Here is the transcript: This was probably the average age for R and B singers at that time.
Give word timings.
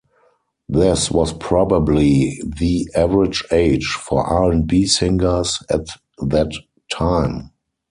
This 0.67 1.11
was 1.11 1.31
probably 1.31 2.41
the 2.43 2.87
average 2.95 3.43
age 3.51 3.85
for 3.85 4.23
R 4.23 4.49
and 4.51 4.65
B 4.65 4.87
singers 4.87 5.61
at 5.69 5.85
that 6.17 6.49
time. 6.91 7.51